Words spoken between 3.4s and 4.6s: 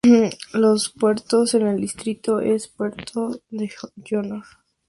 de Johor